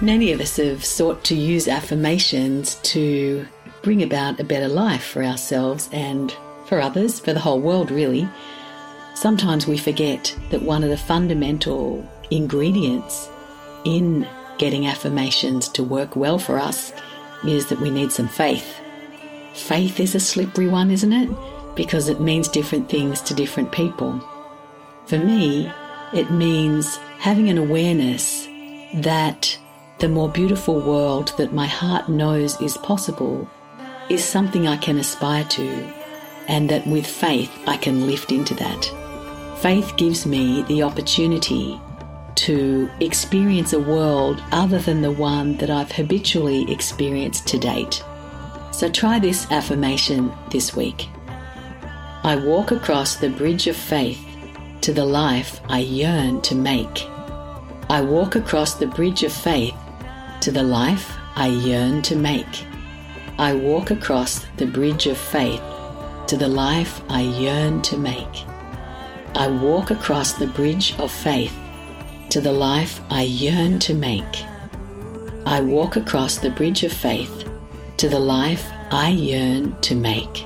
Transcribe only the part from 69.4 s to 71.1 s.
walk across the bridge of